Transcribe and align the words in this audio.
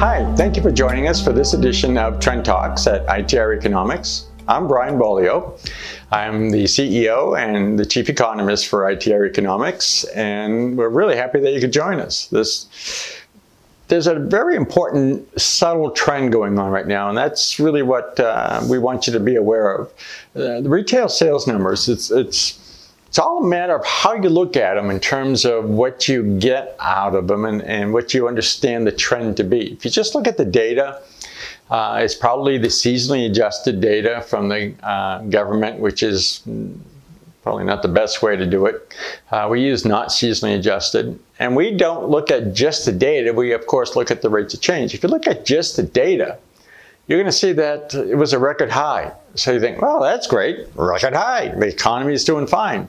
Hi, 0.00 0.24
thank 0.34 0.56
you 0.56 0.62
for 0.62 0.72
joining 0.72 1.08
us 1.08 1.22
for 1.22 1.30
this 1.30 1.52
edition 1.52 1.98
of 1.98 2.20
Trend 2.20 2.46
Talks 2.46 2.86
at 2.86 3.06
ITR 3.06 3.54
Economics. 3.54 4.28
I'm 4.48 4.66
Brian 4.66 4.96
Beaulieu. 4.96 5.52
I'm 6.10 6.48
the 6.48 6.64
CEO 6.64 7.38
and 7.38 7.78
the 7.78 7.84
Chief 7.84 8.08
Economist 8.08 8.66
for 8.66 8.84
ITR 8.84 9.28
Economics, 9.28 10.04
and 10.04 10.78
we're 10.78 10.88
really 10.88 11.16
happy 11.16 11.38
that 11.40 11.52
you 11.52 11.60
could 11.60 11.74
join 11.74 12.00
us. 12.00 12.28
This 12.28 13.20
there's 13.88 14.06
a 14.06 14.14
very 14.14 14.56
important 14.56 15.38
subtle 15.38 15.90
trend 15.90 16.32
going 16.32 16.58
on 16.58 16.70
right 16.70 16.86
now, 16.86 17.10
and 17.10 17.18
that's 17.18 17.60
really 17.60 17.82
what 17.82 18.18
uh, 18.18 18.64
we 18.70 18.78
want 18.78 19.06
you 19.06 19.12
to 19.12 19.20
be 19.20 19.36
aware 19.36 19.70
of. 19.70 19.88
Uh, 20.34 20.62
the 20.62 20.70
retail 20.70 21.10
sales 21.10 21.46
numbers, 21.46 21.90
it's, 21.90 22.10
it's, 22.10 22.69
it's 23.10 23.18
all 23.18 23.42
a 23.42 23.46
matter 23.46 23.74
of 23.74 23.84
how 23.84 24.14
you 24.14 24.28
look 24.28 24.56
at 24.56 24.74
them 24.74 24.88
in 24.88 25.00
terms 25.00 25.44
of 25.44 25.68
what 25.68 26.06
you 26.06 26.38
get 26.38 26.76
out 26.78 27.16
of 27.16 27.26
them 27.26 27.44
and, 27.44 27.60
and 27.62 27.92
what 27.92 28.14
you 28.14 28.28
understand 28.28 28.86
the 28.86 28.92
trend 28.92 29.36
to 29.38 29.42
be. 29.42 29.72
If 29.72 29.84
you 29.84 29.90
just 29.90 30.14
look 30.14 30.28
at 30.28 30.36
the 30.36 30.44
data, 30.44 31.02
uh, 31.70 31.98
it's 32.00 32.14
probably 32.14 32.56
the 32.56 32.68
seasonally 32.68 33.28
adjusted 33.28 33.80
data 33.80 34.20
from 34.28 34.48
the 34.48 34.74
uh, 34.84 35.22
government, 35.22 35.80
which 35.80 36.04
is 36.04 36.42
probably 37.42 37.64
not 37.64 37.82
the 37.82 37.88
best 37.88 38.22
way 38.22 38.36
to 38.36 38.46
do 38.46 38.66
it. 38.66 38.94
Uh, 39.32 39.48
we 39.50 39.60
use 39.60 39.84
not 39.84 40.10
seasonally 40.10 40.56
adjusted. 40.56 41.18
And 41.40 41.56
we 41.56 41.76
don't 41.76 42.08
look 42.08 42.30
at 42.30 42.52
just 42.52 42.86
the 42.86 42.92
data. 42.92 43.32
We, 43.32 43.50
of 43.50 43.66
course, 43.66 43.96
look 43.96 44.12
at 44.12 44.22
the 44.22 44.30
rates 44.30 44.54
of 44.54 44.60
change. 44.60 44.94
If 44.94 45.02
you 45.02 45.08
look 45.08 45.26
at 45.26 45.44
just 45.44 45.74
the 45.74 45.82
data, 45.82 46.38
you're 47.10 47.18
going 47.18 47.26
to 47.26 47.32
see 47.32 47.50
that 47.50 47.92
it 47.92 48.14
was 48.14 48.32
a 48.32 48.38
record 48.38 48.70
high. 48.70 49.10
So 49.34 49.50
you 49.50 49.58
think, 49.58 49.82
well, 49.82 50.00
that's 50.00 50.28
great, 50.28 50.68
record 50.76 51.12
high. 51.12 51.48
The 51.48 51.66
economy 51.66 52.14
is 52.14 52.22
doing 52.22 52.46
fine. 52.46 52.86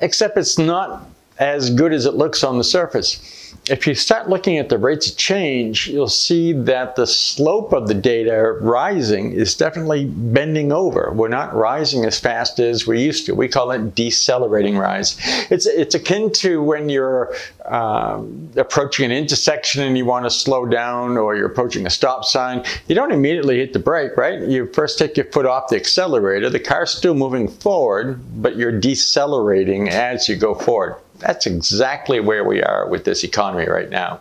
Except 0.00 0.36
it's 0.36 0.58
not 0.58 1.06
as 1.40 1.70
good 1.70 1.92
as 1.92 2.06
it 2.06 2.14
looks 2.14 2.44
on 2.44 2.56
the 2.58 2.64
surface 2.64 3.40
if 3.68 3.86
you 3.86 3.94
start 3.94 4.28
looking 4.28 4.58
at 4.58 4.68
the 4.68 4.78
rates 4.78 5.10
of 5.10 5.16
change, 5.16 5.88
you'll 5.88 6.08
see 6.08 6.52
that 6.52 6.96
the 6.96 7.06
slope 7.06 7.72
of 7.72 7.88
the 7.88 7.94
data 7.94 8.58
rising 8.60 9.32
is 9.32 9.54
definitely 9.54 10.06
bending 10.06 10.72
over. 10.72 11.12
We're 11.12 11.28
not 11.28 11.54
rising 11.54 12.04
as 12.04 12.18
fast 12.18 12.58
as 12.58 12.86
we 12.86 13.02
used 13.02 13.26
to. 13.26 13.34
We 13.34 13.48
call 13.48 13.70
it 13.70 13.94
decelerating 13.94 14.76
rise. 14.76 15.16
It's, 15.50 15.66
it's 15.66 15.94
akin 15.94 16.32
to 16.34 16.62
when 16.62 16.88
you're 16.88 17.34
um, 17.66 18.50
approaching 18.56 19.04
an 19.04 19.12
intersection 19.12 19.82
and 19.82 19.96
you 19.96 20.04
want 20.04 20.24
to 20.24 20.30
slow 20.30 20.66
down 20.66 21.16
or 21.16 21.36
you're 21.36 21.46
approaching 21.46 21.86
a 21.86 21.90
stop 21.90 22.24
sign. 22.24 22.64
You 22.88 22.94
don't 22.94 23.12
immediately 23.12 23.58
hit 23.58 23.72
the 23.72 23.78
brake, 23.78 24.16
right? 24.16 24.40
You 24.40 24.66
first 24.72 24.98
take 24.98 25.16
your 25.16 25.26
foot 25.26 25.46
off 25.46 25.68
the 25.68 25.76
accelerator. 25.76 26.50
The 26.50 26.60
car's 26.60 26.90
still 26.90 27.14
moving 27.14 27.46
forward, 27.46 28.20
but 28.42 28.56
you're 28.56 28.78
decelerating 28.78 29.88
as 29.88 30.28
you 30.28 30.36
go 30.36 30.54
forward. 30.54 30.96
That's 31.20 31.46
exactly 31.46 32.20
where 32.20 32.44
we 32.44 32.62
are 32.62 32.88
with 32.88 33.04
this 33.04 33.24
economy 33.24 33.66
right 33.68 33.90
now. 33.90 34.20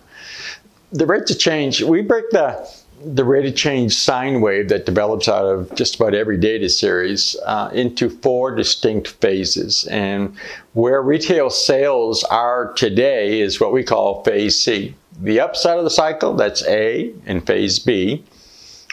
The 0.91 1.05
rate 1.05 1.29
of 1.29 1.39
change, 1.39 1.81
we 1.81 2.01
break 2.01 2.29
the 2.31 2.67
the 3.01 3.23
rate 3.23 3.45
of 3.45 3.55
change 3.55 3.95
sine 3.95 4.41
wave 4.41 4.67
that 4.69 4.85
develops 4.85 5.29
out 5.29 5.45
of 5.45 5.73
just 5.73 5.95
about 5.95 6.13
every 6.13 6.37
data 6.37 6.67
series 6.67 7.35
uh, 7.45 7.69
into 7.73 8.09
four 8.09 8.53
distinct 8.53 9.07
phases. 9.07 9.85
And 9.85 10.35
where 10.73 11.01
retail 11.01 11.49
sales 11.49 12.23
are 12.25 12.73
today 12.73 13.39
is 13.39 13.59
what 13.59 13.71
we 13.71 13.83
call 13.83 14.23
phase 14.23 14.59
C. 14.59 14.95
The 15.21 15.39
upside 15.39 15.77
of 15.77 15.85
the 15.85 15.89
cycle, 15.89 16.33
that's 16.33 16.65
A, 16.67 17.13
and 17.25 17.45
phase 17.45 17.79
B. 17.79 18.23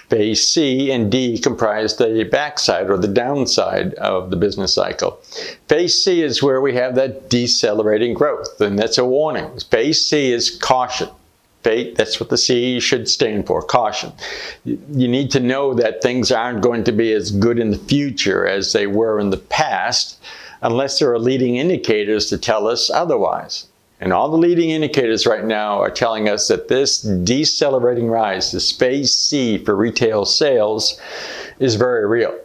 Phase 0.09 0.47
C 0.47 0.91
and 0.93 1.11
D 1.11 1.39
comprise 1.39 1.97
the 1.97 2.29
backside 2.31 2.91
or 2.91 2.97
the 2.97 3.09
downside 3.09 3.95
of 3.95 4.31
the 4.31 4.37
business 4.37 4.75
cycle. 4.75 5.21
Phase 5.69 6.03
C 6.03 6.23
is 6.23 6.43
where 6.43 6.61
we 6.61 6.75
have 6.75 6.95
that 6.95 7.29
decelerating 7.29 8.15
growth, 8.15 8.61
and 8.61 8.79
that's 8.79 8.99
a 8.99 9.05
warning. 9.05 9.59
Phase 9.71 10.05
C 10.05 10.33
is 10.33 10.51
caution. 10.51 11.09
That's 11.63 12.21
what 12.21 12.29
the 12.29 12.39
C 12.39 12.79
should 12.79 13.09
stand 13.09 13.49
for, 13.49 13.61
caution. 13.61 14.13
You 14.65 15.09
need 15.09 15.33
to 15.33 15.41
know 15.41 15.75
that 15.75 16.01
things 16.01 16.31
aren't 16.31 16.63
going 16.63 16.85
to 16.85 16.93
be 16.93 17.13
as 17.13 17.33
good 17.33 17.59
in 17.59 17.73
the 17.73 17.79
future 17.79 18.47
as 18.47 18.73
they 18.73 18.87
were 18.87 19.19
in 19.19 19.31
the 19.31 19.37
past 19.37 20.21
unless 20.63 21.01
there 21.01 21.13
are 21.13 21.19
leading 21.19 21.57
indicators 21.57 22.27
to 22.27 22.39
tell 22.39 22.69
us 22.69 22.89
otherwise. 22.89 23.67
And 24.01 24.13
all 24.13 24.29
the 24.29 24.37
leading 24.37 24.71
indicators 24.71 25.27
right 25.27 25.45
now 25.45 25.81
are 25.81 25.91
telling 25.91 26.29
us 26.29 26.49
that 26.49 26.69
this 26.69 27.01
decelerating 27.01 28.09
rise, 28.09 28.53
this 28.53 28.71
phase 28.71 29.15
C 29.15 29.57
for 29.59 29.75
retail 29.75 30.27
sales, 30.27 31.01
is 31.59 31.77
very 31.77 32.07
real. 32.07 32.39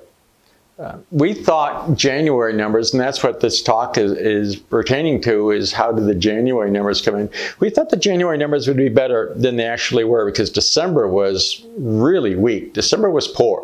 Uh, 0.80 0.98
we 1.12 1.34
thought 1.34 1.96
January 1.96 2.54
numbers, 2.54 2.92
and 2.92 3.00
that's 3.00 3.22
what 3.22 3.42
this 3.42 3.62
talk 3.62 3.98
is, 3.98 4.14
is, 4.14 4.56
pertaining 4.56 5.22
to, 5.22 5.52
is 5.52 5.72
how 5.72 5.92
did 5.92 6.06
the 6.06 6.16
January 6.16 6.72
numbers 6.72 7.02
come 7.02 7.16
in? 7.16 7.30
We 7.60 7.70
thought 7.70 7.90
the 7.90 7.98
January 7.98 8.38
numbers 8.38 8.68
would 8.68 8.78
be 8.78 8.90
better 8.90 9.32
than 9.36 9.58
they 9.58 9.66
actually 9.66 10.06
were 10.06 10.26
because 10.26 10.50
December 10.50 11.08
was 11.08 11.64
really 11.78 12.36
weak. 12.36 12.74
December 12.74 13.12
was 13.12 13.28
poor. 13.28 13.64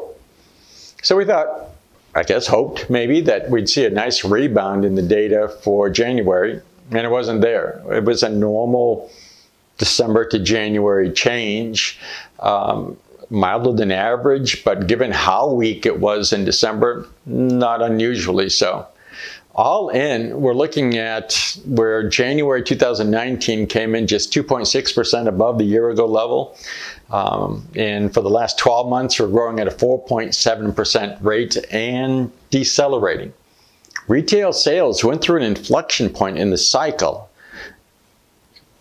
So 1.02 1.16
we 1.16 1.26
thought, 1.26 1.70
I 2.14 2.22
guess, 2.22 2.46
hoped 2.46 2.88
maybe 2.90 3.22
that 3.22 3.50
we'd 3.50 3.70
see 3.70 3.86
a 3.86 3.90
nice 3.90 4.24
rebound 4.24 4.86
in 4.86 4.94
the 4.94 5.02
data 5.02 5.48
for 5.64 5.90
January 5.90 6.62
and 6.92 7.00
it 7.00 7.12
wasn't 7.12 7.42
there. 7.42 7.82
It 7.92 8.06
was 8.06 8.24
a 8.24 8.30
normal 8.30 9.12
December 9.78 10.26
to 10.26 10.40
January 10.40 11.12
change, 11.12 12.00
um, 12.40 12.98
milder 13.30 13.74
than 13.74 13.92
average, 13.92 14.64
but 14.64 14.88
given 14.88 15.12
how 15.12 15.52
weak 15.52 15.86
it 15.86 16.00
was 16.00 16.34
in 16.34 16.46
December, 16.46 17.06
not 17.26 17.82
unusually 17.82 18.50
so. 18.50 18.88
All 19.56 19.90
in, 19.90 20.40
we're 20.40 20.54
looking 20.54 20.98
at 20.98 21.58
where 21.66 22.08
January 22.08 22.62
2019 22.62 23.66
came 23.66 23.96
in 23.96 24.06
just 24.06 24.32
2.6% 24.32 25.28
above 25.28 25.58
the 25.58 25.64
year 25.64 25.90
ago 25.90 26.06
level. 26.06 26.56
Um, 27.10 27.68
and 27.76 28.14
for 28.14 28.22
the 28.22 28.30
last 28.30 28.60
12 28.60 28.88
months, 28.88 29.20
we're 29.20 29.30
growing 29.30 29.60
at 29.60 29.68
a 29.68 29.72
4.7% 29.72 31.24
rate 31.24 31.58
and 31.72 32.32
decelerating. 32.52 33.34
Retail 34.08 34.54
sales 34.54 35.04
went 35.04 35.22
through 35.22 35.38
an 35.38 35.44
inflection 35.44 36.10
point 36.10 36.38
in 36.38 36.50
the 36.50 36.58
cycle 36.58 37.30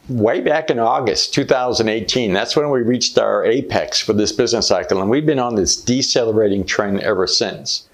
way 0.09 0.41
back 0.41 0.70
in 0.70 0.78
August 0.78 1.34
2018. 1.34 2.32
That's 2.32 2.56
when 2.56 2.70
we 2.70 2.82
reached 2.82 3.19
our 3.19 3.44
apex 3.44 4.00
for 4.00 4.12
this 4.12 4.31
business 4.31 4.69
cycle, 4.69 5.00
and 5.00 5.10
we've 5.10 5.26
been 5.26 5.41
on 5.41 5.56
this 5.56 5.76
decelerating 5.76 6.64
trend 6.64 7.00
ever 7.00 7.26
since. 7.26 7.88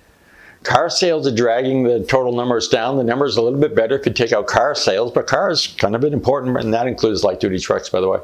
Car 0.62 0.90
sales 0.90 1.26
are 1.26 1.34
dragging 1.34 1.82
the 1.82 2.04
total 2.04 2.36
numbers 2.36 2.68
down. 2.68 2.96
The 2.96 3.02
numbers 3.02 3.36
are 3.36 3.40
a 3.40 3.44
little 3.44 3.58
bit 3.58 3.74
better 3.74 3.98
if 3.98 4.06
you 4.06 4.12
take 4.12 4.32
out 4.32 4.46
car 4.46 4.74
sales, 4.74 5.10
but 5.10 5.26
cars 5.26 5.66
kind 5.78 5.96
of 5.96 6.04
an 6.04 6.12
important, 6.12 6.56
and 6.58 6.72
that 6.72 6.86
includes 6.86 7.24
light 7.24 7.40
duty 7.40 7.58
trucks, 7.58 7.88
by 7.88 8.00
the 8.00 8.08
way. 8.08 8.20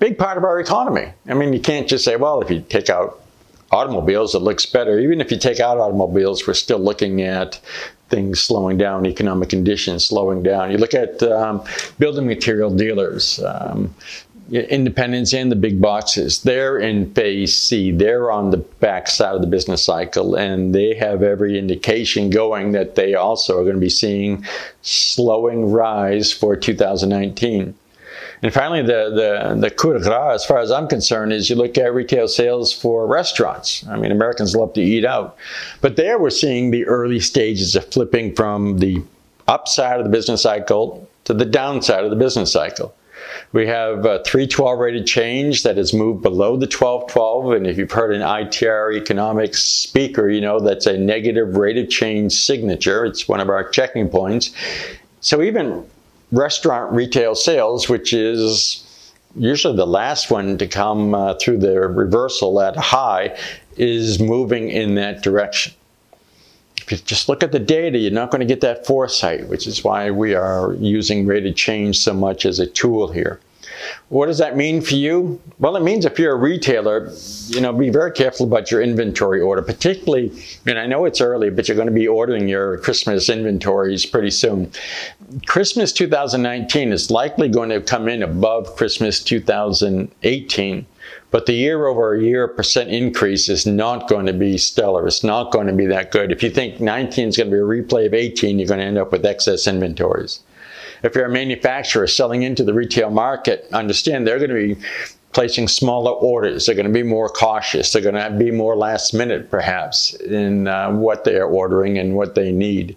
Big 0.00 0.18
part 0.18 0.36
of 0.36 0.44
our 0.44 0.58
economy. 0.58 1.12
I 1.28 1.34
mean, 1.34 1.52
you 1.52 1.60
can't 1.60 1.86
just 1.88 2.04
say, 2.04 2.16
well, 2.16 2.40
if 2.40 2.50
you 2.50 2.60
take 2.60 2.90
out 2.90 3.22
automobiles, 3.70 4.34
it 4.34 4.40
looks 4.40 4.66
better. 4.66 4.98
Even 4.98 5.20
if 5.20 5.30
you 5.30 5.38
take 5.38 5.60
out 5.60 5.78
automobiles, 5.78 6.46
we're 6.46 6.54
still 6.54 6.78
looking 6.78 7.22
at 7.22 7.60
things 8.08 8.40
slowing 8.40 8.78
down, 8.78 9.06
economic 9.06 9.50
conditions 9.50 10.06
slowing 10.06 10.42
down. 10.42 10.70
You 10.70 10.78
look 10.78 10.94
at 10.94 11.22
um, 11.22 11.62
building 11.98 12.26
material 12.26 12.74
dealers, 12.74 13.38
um, 13.44 13.94
independents 14.50 15.34
and 15.34 15.52
the 15.52 15.56
big 15.56 15.80
boxes. 15.80 16.42
They're 16.42 16.78
in 16.78 17.12
phase 17.12 17.56
C. 17.56 17.92
They're 17.92 18.30
on 18.30 18.50
the 18.50 18.56
back 18.56 19.08
side 19.08 19.34
of 19.34 19.42
the 19.42 19.46
business 19.46 19.84
cycle, 19.84 20.36
and 20.36 20.74
they 20.74 20.94
have 20.94 21.22
every 21.22 21.58
indication 21.58 22.30
going 22.30 22.72
that 22.72 22.94
they 22.94 23.14
also 23.14 23.58
are 23.58 23.62
going 23.62 23.74
to 23.74 23.80
be 23.80 23.90
seeing 23.90 24.44
slowing 24.82 25.70
rise 25.70 26.32
for 26.32 26.56
2019. 26.56 27.74
And 28.42 28.52
finally, 28.52 28.82
the, 28.82 29.10
the, 29.54 29.60
the 29.60 29.70
coup 29.70 29.94
de 29.94 30.00
grace, 30.00 30.34
as 30.34 30.46
far 30.46 30.58
as 30.58 30.70
I'm 30.70 30.86
concerned, 30.86 31.32
is 31.32 31.50
you 31.50 31.56
look 31.56 31.76
at 31.76 31.92
retail 31.92 32.28
sales 32.28 32.72
for 32.72 33.06
restaurants. 33.06 33.86
I 33.88 33.96
mean, 33.96 34.12
Americans 34.12 34.54
love 34.54 34.72
to 34.74 34.80
eat 34.80 35.04
out. 35.04 35.36
But 35.80 35.96
there 35.96 36.18
we're 36.18 36.30
seeing 36.30 36.70
the 36.70 36.86
early 36.86 37.20
stages 37.20 37.74
of 37.74 37.90
flipping 37.92 38.34
from 38.34 38.78
the 38.78 39.02
upside 39.48 39.98
of 39.98 40.04
the 40.04 40.10
business 40.10 40.42
cycle 40.42 41.08
to 41.24 41.34
the 41.34 41.44
downside 41.44 42.04
of 42.04 42.10
the 42.10 42.16
business 42.16 42.52
cycle. 42.52 42.94
We 43.52 43.66
have 43.66 44.06
uh, 44.06 44.20
a 44.20 44.24
312 44.24 44.78
rated 44.78 45.06
change 45.06 45.62
that 45.62 45.76
has 45.76 45.92
moved 45.92 46.22
below 46.22 46.56
the 46.56 46.66
1212. 46.66 47.52
And 47.52 47.66
if 47.66 47.76
you've 47.76 47.90
heard 47.90 48.14
an 48.14 48.22
ITR 48.22 48.96
economics 48.96 49.62
speaker, 49.64 50.28
you 50.28 50.40
know 50.40 50.60
that's 50.60 50.86
a 50.86 50.96
negative 50.96 51.56
rate 51.56 51.78
of 51.78 51.90
change 51.90 52.32
signature. 52.32 53.04
It's 53.04 53.28
one 53.28 53.40
of 53.40 53.48
our 53.48 53.68
checking 53.68 54.08
points. 54.08 54.52
So 55.20 55.42
even 55.42 55.84
restaurant 56.32 56.92
retail 56.92 57.34
sales, 57.34 57.88
which 57.88 58.12
is 58.12 58.84
usually 59.36 59.76
the 59.76 59.86
last 59.86 60.30
one 60.30 60.58
to 60.58 60.66
come 60.66 61.14
uh, 61.14 61.34
through 61.34 61.58
the 61.58 61.80
reversal 61.80 62.60
at 62.60 62.76
high, 62.76 63.36
is 63.76 64.20
moving 64.20 64.68
in 64.68 64.94
that 64.96 65.22
direction. 65.22 65.72
If 66.78 66.92
you 66.92 66.98
just 66.98 67.28
look 67.28 67.42
at 67.42 67.52
the 67.52 67.58
data, 67.58 67.98
you're 67.98 68.10
not 68.10 68.30
going 68.30 68.40
to 68.40 68.46
get 68.46 68.62
that 68.62 68.86
foresight, 68.86 69.48
which 69.48 69.66
is 69.66 69.84
why 69.84 70.10
we 70.10 70.34
are 70.34 70.74
using 70.74 71.26
rate 71.26 71.46
of 71.46 71.54
change 71.54 71.98
so 71.98 72.14
much 72.14 72.46
as 72.46 72.58
a 72.58 72.66
tool 72.66 73.08
here. 73.12 73.40
What 74.08 74.26
does 74.26 74.38
that 74.38 74.56
mean 74.56 74.80
for 74.80 74.94
you? 74.94 75.40
Well, 75.58 75.76
it 75.76 75.82
means 75.82 76.04
if 76.04 76.18
you're 76.18 76.34
a 76.34 76.38
retailer, 76.38 77.12
you 77.48 77.60
know, 77.60 77.72
be 77.72 77.90
very 77.90 78.12
careful 78.12 78.46
about 78.46 78.70
your 78.70 78.80
inventory 78.80 79.40
order, 79.40 79.62
particularly, 79.62 80.32
and 80.66 80.78
I 80.78 80.86
know 80.86 81.04
it's 81.04 81.20
early, 81.20 81.50
but 81.50 81.68
you're 81.68 81.76
going 81.76 81.88
to 81.88 81.94
be 81.94 82.08
ordering 82.08 82.48
your 82.48 82.78
Christmas 82.78 83.28
inventories 83.28 84.06
pretty 84.06 84.30
soon. 84.30 84.70
Christmas 85.46 85.92
2019 85.92 86.92
is 86.92 87.10
likely 87.10 87.48
going 87.48 87.70
to 87.70 87.80
come 87.80 88.08
in 88.08 88.22
above 88.22 88.76
Christmas 88.76 89.22
2018. 89.22 90.86
But 91.30 91.46
the 91.46 91.52
year 91.52 91.86
over 91.86 92.16
year 92.16 92.48
percent 92.48 92.90
increase 92.90 93.48
is 93.48 93.66
not 93.66 94.08
going 94.08 94.26
to 94.26 94.32
be 94.32 94.56
stellar. 94.56 95.06
It's 95.06 95.24
not 95.24 95.52
going 95.52 95.66
to 95.66 95.72
be 95.74 95.86
that 95.86 96.10
good. 96.10 96.32
If 96.32 96.42
you 96.42 96.50
think 96.50 96.80
19 96.80 97.28
is 97.28 97.36
going 97.36 97.50
to 97.50 97.56
be 97.56 97.60
a 97.60 97.62
replay 97.62 98.06
of 98.06 98.14
18, 98.14 98.58
you're 98.58 98.68
going 98.68 98.80
to 98.80 98.86
end 98.86 98.98
up 98.98 99.12
with 99.12 99.26
excess 99.26 99.66
inventories. 99.66 100.40
If 101.02 101.14
you're 101.14 101.26
a 101.26 101.30
manufacturer 101.30 102.06
selling 102.06 102.42
into 102.42 102.64
the 102.64 102.74
retail 102.74 103.10
market, 103.10 103.66
understand 103.72 104.26
they're 104.26 104.38
going 104.38 104.50
to 104.50 104.74
be 104.74 104.86
placing 105.32 105.68
smaller 105.68 106.12
orders. 106.12 106.66
They're 106.66 106.74
going 106.74 106.86
to 106.86 106.92
be 106.92 107.02
more 107.02 107.28
cautious. 107.28 107.92
They're 107.92 108.02
going 108.02 108.14
to 108.14 108.30
be 108.36 108.50
more 108.50 108.76
last 108.76 109.14
minute, 109.14 109.50
perhaps, 109.50 110.14
in 110.14 110.66
uh, 110.66 110.92
what 110.92 111.24
they 111.24 111.36
are 111.36 111.48
ordering 111.48 111.98
and 111.98 112.16
what 112.16 112.34
they 112.34 112.50
need. 112.50 112.96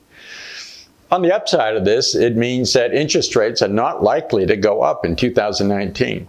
On 1.12 1.22
the 1.22 1.36
upside 1.36 1.76
of 1.76 1.84
this, 1.84 2.16
it 2.16 2.38
means 2.38 2.72
that 2.74 2.94
interest 2.94 3.36
rates 3.36 3.62
are 3.62 3.68
not 3.68 4.02
likely 4.02 4.46
to 4.46 4.56
go 4.56 4.82
up 4.82 5.06
in 5.06 5.16
2019. 5.16 6.28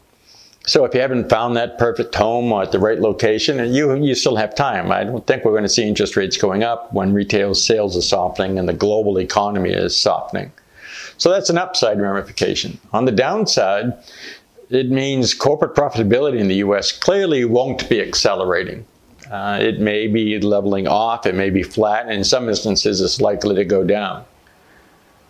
So 0.66 0.84
if 0.84 0.94
you 0.94 1.00
haven't 1.00 1.28
found 1.28 1.56
that 1.56 1.78
perfect 1.78 2.14
home 2.14 2.52
or 2.52 2.62
at 2.62 2.72
the 2.72 2.78
right 2.78 3.00
location, 3.00 3.60
and 3.60 3.74
you, 3.74 3.94
you 3.94 4.14
still 4.14 4.36
have 4.36 4.54
time. 4.54 4.92
I 4.92 5.04
don't 5.04 5.26
think 5.26 5.44
we're 5.44 5.52
going 5.52 5.64
to 5.64 5.68
see 5.68 5.84
interest 5.84 6.16
rates 6.16 6.36
going 6.36 6.62
up 6.62 6.92
when 6.92 7.12
retail 7.12 7.54
sales 7.54 7.96
are 7.96 8.02
softening 8.02 8.58
and 8.58 8.68
the 8.68 8.72
global 8.72 9.18
economy 9.18 9.70
is 9.70 9.96
softening. 9.96 10.52
So 11.22 11.30
that's 11.30 11.50
an 11.50 11.56
upside 11.56 12.00
ramification. 12.00 12.80
On 12.92 13.04
the 13.04 13.12
downside, 13.12 13.92
it 14.70 14.90
means 14.90 15.34
corporate 15.34 15.76
profitability 15.76 16.40
in 16.40 16.48
the 16.48 16.56
US 16.56 16.90
clearly 16.90 17.44
won't 17.44 17.88
be 17.88 18.00
accelerating. 18.00 18.84
Uh, 19.30 19.56
it 19.60 19.78
may 19.78 20.08
be 20.08 20.40
leveling 20.40 20.88
off, 20.88 21.24
it 21.24 21.36
may 21.36 21.48
be 21.48 21.62
flat, 21.62 22.06
and 22.06 22.14
in 22.14 22.24
some 22.24 22.48
instances, 22.48 23.00
it's 23.00 23.20
likely 23.20 23.54
to 23.54 23.64
go 23.64 23.84
down. 23.84 24.24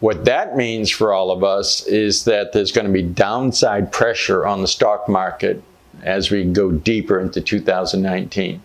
What 0.00 0.24
that 0.24 0.56
means 0.56 0.88
for 0.88 1.12
all 1.12 1.30
of 1.30 1.44
us 1.44 1.86
is 1.86 2.24
that 2.24 2.54
there's 2.54 2.72
going 2.72 2.86
to 2.86 2.92
be 2.92 3.02
downside 3.02 3.92
pressure 3.92 4.46
on 4.46 4.62
the 4.62 4.68
stock 4.68 5.10
market 5.10 5.62
as 6.04 6.30
we 6.30 6.42
go 6.44 6.72
deeper 6.72 7.20
into 7.20 7.42
2019. 7.42 8.62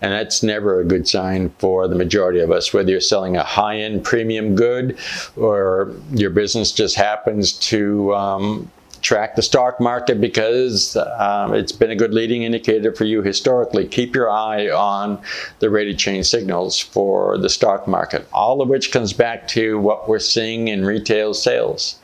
And 0.00 0.12
that's 0.12 0.42
never 0.42 0.80
a 0.80 0.84
good 0.84 1.08
sign 1.08 1.50
for 1.58 1.88
the 1.88 1.94
majority 1.94 2.40
of 2.40 2.50
us, 2.50 2.72
whether 2.72 2.90
you're 2.90 3.00
selling 3.00 3.36
a 3.36 3.42
high 3.42 3.76
end 3.76 4.04
premium 4.04 4.54
good 4.54 4.98
or 5.36 5.94
your 6.12 6.30
business 6.30 6.72
just 6.72 6.96
happens 6.96 7.52
to 7.52 8.14
um, 8.14 8.70
track 9.04 9.36
the 9.36 9.42
stock 9.42 9.78
market 9.80 10.20
because 10.20 10.96
um, 10.96 11.54
it's 11.54 11.72
been 11.72 11.90
a 11.90 11.96
good 11.96 12.14
leading 12.14 12.42
indicator 12.42 12.92
for 12.92 13.04
you 13.04 13.22
historically. 13.22 13.86
Keep 13.86 14.14
your 14.14 14.30
eye 14.30 14.70
on 14.70 15.20
the 15.58 15.68
rate 15.70 15.88
of 15.88 15.98
change 15.98 16.26
signals 16.26 16.80
for 16.80 17.36
the 17.38 17.50
stock 17.50 17.86
market, 17.86 18.26
all 18.32 18.62
of 18.62 18.68
which 18.68 18.90
comes 18.90 19.12
back 19.12 19.46
to 19.48 19.78
what 19.78 20.08
we're 20.08 20.18
seeing 20.18 20.68
in 20.68 20.84
retail 20.84 21.34
sales 21.34 22.00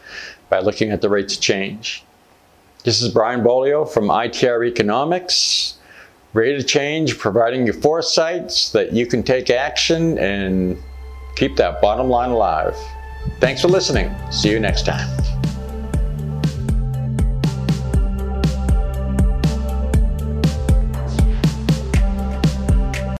by 0.50 0.60
looking 0.60 0.90
at 0.90 1.00
the 1.00 1.08
rates 1.08 1.36
of 1.36 1.40
change. 1.40 2.04
This 2.84 3.00
is 3.02 3.12
Brian 3.12 3.43
Beaulieu 3.43 3.86
from 3.86 4.04
ITR 4.08 4.66
Economics. 4.66 5.78
Rate 6.32 6.56
of 6.56 6.67
change, 6.67 7.19
providing 7.19 7.67
you 7.67 7.73
foresight 7.73 8.53
so 8.53 8.79
that 8.79 8.93
you 8.93 9.06
can 9.06 9.23
take 9.23 9.50
action 9.50 10.17
and 10.19 10.81
keep 11.37 11.56
that 11.56 11.81
bottom 11.81 12.09
line 12.09 12.31
alive. 12.31 12.77
Thanks 13.41 13.62
for 13.62 13.69
listening. 13.69 14.15
See 14.31 14.50
you 14.50 14.61
next 14.61 14.87
time. 14.87 15.09